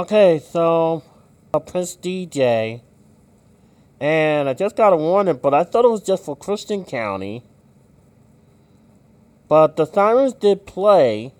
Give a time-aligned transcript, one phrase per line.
[0.00, 1.02] Okay, so
[1.52, 2.80] uh, Prince DJ,
[4.00, 7.44] and I just got a warning, but I thought it was just for Christian County.
[9.46, 11.34] But the sirens did play,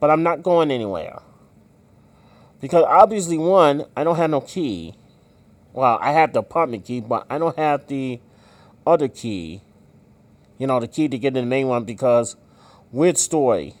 [0.00, 1.20] but I'm not going anywhere.
[2.62, 4.94] Because obviously, one, I don't have no key.
[5.74, 8.20] Well, I have the apartment key, but I don't have the
[8.86, 9.60] other key.
[10.56, 12.36] You know, the key to get in the main one because
[12.90, 13.74] weird story.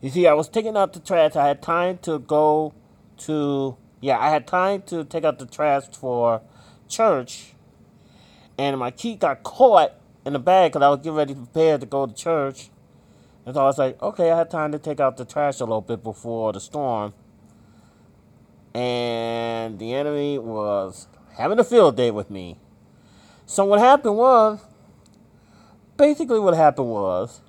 [0.00, 1.36] You see, I was taking out the trash.
[1.36, 2.74] I had time to go
[3.18, 6.42] to, yeah, I had time to take out the trash for
[6.88, 7.54] church.
[8.58, 9.92] And my key got caught
[10.24, 12.70] in the bag because I was getting ready to prepare to go to church.
[13.46, 15.64] And so I was like, okay, I had time to take out the trash a
[15.64, 17.14] little bit before the storm.
[18.74, 22.58] And the enemy was having a field day with me.
[23.46, 24.60] So what happened was,
[25.96, 27.40] basically what happened was,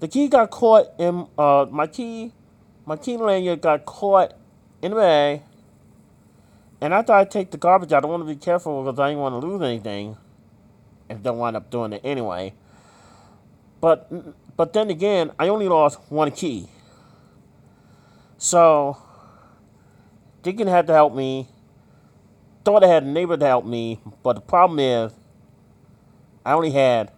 [0.00, 2.32] the key got caught in, uh, my key,
[2.86, 4.34] my key lanyard got caught
[4.82, 5.42] in the bag.
[6.80, 8.04] And I thought I'd take the garbage out.
[8.04, 10.16] I want to be careful because I didn't want to lose anything.
[11.10, 12.54] If don't wind up doing it anyway.
[13.80, 16.68] But but then again, I only lost one key.
[18.38, 18.96] So
[20.42, 21.48] Deacon had to help me.
[22.64, 25.12] Thought I had a neighbor to help me, but the problem is
[26.44, 27.10] I only had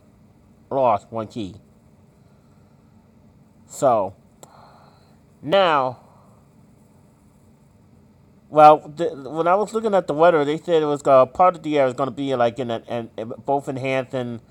[0.71, 1.57] lost one key.
[3.73, 4.15] So
[5.41, 5.99] now
[8.51, 11.63] well, when I was looking at the weather, they said it was uh, part of
[11.63, 13.09] the year is going to be like in an
[13.47, 14.43] both enhancing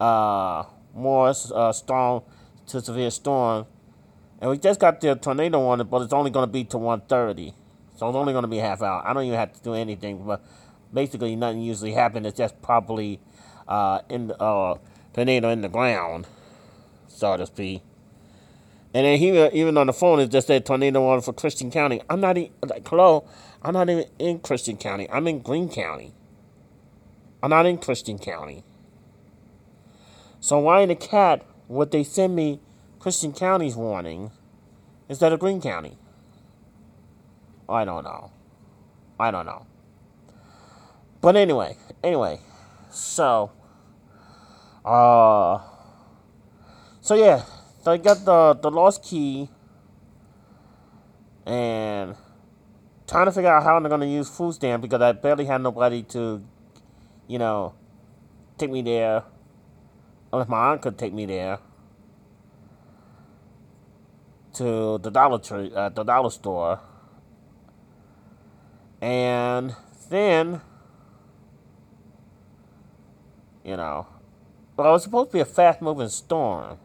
[0.00, 2.22] uh, more uh, strong
[2.68, 3.66] to severe storm.
[4.40, 7.52] And we just got the tornado warning, but it's only going to be to 130.
[7.96, 9.06] So it's only going to be half hour.
[9.06, 10.42] I don't even have to do anything, but
[10.90, 12.26] basically nothing usually happens.
[12.28, 13.20] It's just probably
[13.68, 14.78] uh, in the uh,
[15.12, 16.26] tornado in the ground,
[17.06, 17.82] so to speak.
[18.94, 22.02] And then he even on the phone it just said tornado warning for Christian County.
[22.10, 23.26] I'm not even like hello,
[23.62, 25.08] I'm not even in Christian County.
[25.10, 26.12] I'm in Greene County.
[27.42, 28.64] I'm not in Christian County.
[30.40, 32.60] So why in the cat would they send me
[32.98, 34.30] Christian County's warning
[35.08, 35.96] instead of Greene County?
[37.68, 38.30] I don't know.
[39.18, 39.66] I don't know.
[41.20, 42.40] But anyway, anyway,
[42.90, 43.52] so
[44.84, 45.60] uh
[47.00, 47.44] so yeah,
[47.82, 49.48] so I got the the lost key
[51.44, 52.14] and
[53.08, 56.02] trying to figure out how I'm gonna use food stamp because I barely had nobody
[56.14, 56.42] to,
[57.26, 57.74] you know,
[58.56, 59.24] take me there.
[60.32, 61.58] Unless my aunt could take me there
[64.54, 66.80] to the Dollar Tree, uh, the dollar store,
[69.00, 69.74] and
[70.08, 70.60] then,
[73.64, 74.06] you know,
[74.76, 76.78] well, it was supposed to be a fast-moving storm.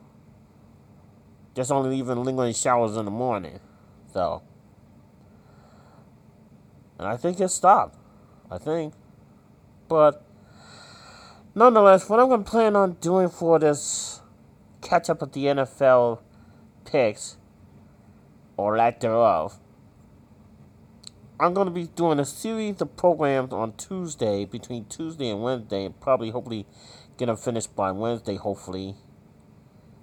[1.57, 3.59] Just only even lingering showers in the morning.
[4.13, 4.43] So.
[6.99, 7.97] And I think it stopped.
[8.51, 8.93] I think.
[9.89, 10.23] But
[11.55, 14.21] nonetheless, what I'm going to plan on doing for this
[14.83, 16.19] catch up with the NFL
[16.85, 17.37] picks,
[18.55, 19.57] or lack thereof,
[21.39, 25.85] I'm going to be doing a series of programs on Tuesday, between Tuesday and Wednesday,
[25.85, 26.67] and probably, hopefully,
[27.17, 28.93] get them finished by Wednesday, hopefully.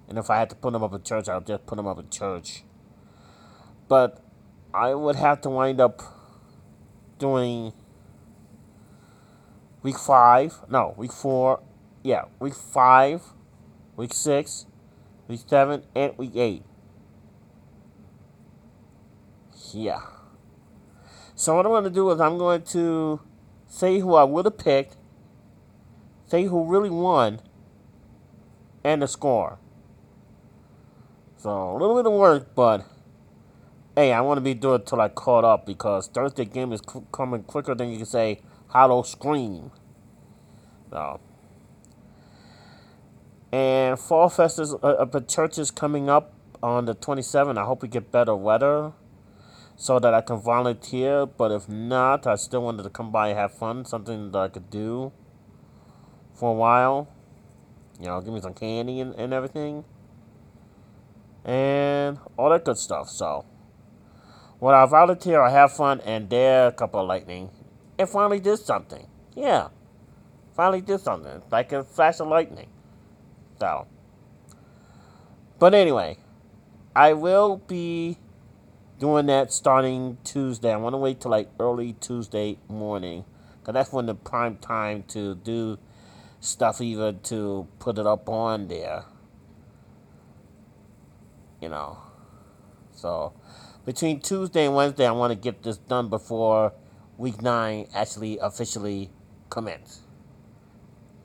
[0.07, 1.97] And if I had to put them up in church, I'll just put them up
[1.99, 2.63] in church.
[3.87, 4.21] But
[4.73, 6.01] I would have to wind up
[7.17, 7.73] doing
[9.81, 10.55] week five.
[10.69, 11.61] No, week four.
[12.03, 13.23] Yeah, week five,
[13.95, 14.67] week six,
[15.27, 16.63] week seven, and week eight.
[19.71, 20.01] Yeah.
[21.33, 23.19] So what I'm going to do is I'm going to
[23.67, 24.95] say who I would have picked,
[26.27, 27.41] say who really won,
[28.83, 29.59] and the score.
[31.45, 32.87] So a little bit of work, but
[33.95, 36.81] hey, I want to be doing it till I caught up because Thursday game is
[37.11, 39.69] coming quicker than you can say "Hollow Scream."
[40.89, 41.19] So,
[43.51, 46.33] and Fall Fest is uh, the church is coming up
[46.63, 47.59] on the 27th.
[47.59, 48.93] I hope we get better weather
[49.75, 51.27] so that I can volunteer.
[51.27, 54.47] But if not, I still wanted to come by and have fun, something that I
[54.47, 55.11] could do
[56.33, 57.07] for a while.
[57.99, 59.85] You know, give me some candy and, and everything
[61.45, 63.07] and all that good stuff.
[63.09, 63.45] So,
[64.59, 67.51] when I volunteer, I have fun, and there a couple of lightning,
[67.99, 69.07] and finally did something.
[69.35, 69.69] Yeah,
[70.55, 72.69] finally did something like a flash of lightning.
[73.59, 73.87] So,
[75.59, 76.17] but anyway,
[76.95, 78.17] I will be
[78.99, 80.73] doing that starting Tuesday.
[80.73, 83.23] I want to wait till like early Tuesday morning,
[83.63, 85.77] cause that's when the prime time to do
[86.39, 89.05] stuff, even to put it up on there
[91.65, 91.97] you know.
[92.93, 93.33] So
[93.85, 96.73] between Tuesday and Wednesday, I want to get this done before
[97.17, 99.09] week nine actually officially
[99.49, 100.01] commence.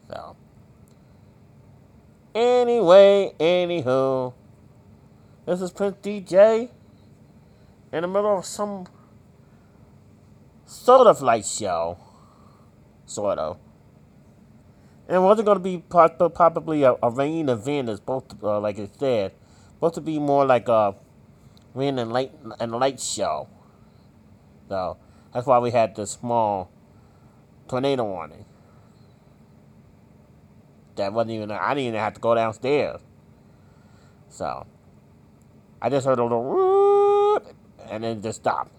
[0.08, 0.34] So
[2.34, 4.32] anyway, anywho,
[5.44, 6.70] this is Prince DJ
[7.92, 8.86] in the middle of some
[10.64, 11.98] sort of light show,
[13.04, 13.58] sort of.
[15.06, 18.88] And wasn't going to be probably a, a rain event, as both, uh, like I
[18.96, 19.32] said,
[19.80, 20.94] supposed to be more like a
[21.72, 23.48] rain and light and light show.
[24.68, 24.98] So
[25.32, 26.70] that's why we had the small
[27.66, 28.44] tornado warning.
[30.96, 31.50] That wasn't even.
[31.50, 33.00] I didn't even have to go downstairs.
[34.28, 34.66] So
[35.80, 37.56] I just heard a little whoop,
[37.88, 38.76] and then just stopped.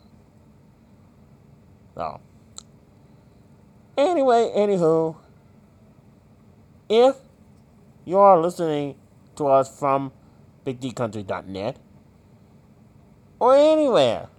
[1.95, 2.21] So
[3.97, 5.15] anyway, anywho
[6.89, 7.15] if
[8.05, 8.95] you are listening
[9.37, 10.11] to us from
[10.65, 11.77] BigDCountry.net
[13.39, 14.29] or anywhere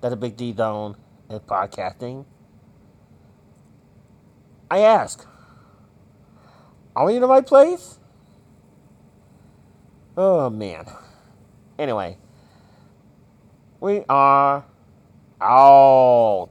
[0.00, 0.96] that a Big D Zone
[1.28, 2.24] is podcasting,
[4.70, 5.26] I ask,
[6.96, 7.98] are we in the right place?
[10.16, 10.86] Oh man.
[11.78, 12.18] Anyway,
[13.80, 14.64] we are
[15.40, 16.50] out.